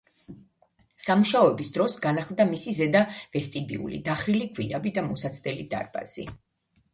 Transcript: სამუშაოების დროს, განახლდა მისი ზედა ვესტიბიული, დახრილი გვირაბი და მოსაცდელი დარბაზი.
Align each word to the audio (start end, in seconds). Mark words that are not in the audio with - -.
სამუშაოების 1.07 1.69
დროს, 1.75 1.97
განახლდა 2.05 2.47
მისი 2.53 2.73
ზედა 2.77 3.03
ვესტიბიული, 3.37 4.01
დახრილი 4.09 4.49
გვირაბი 4.57 4.95
და 4.97 5.05
მოსაცდელი 5.11 5.69
დარბაზი. 5.77 6.27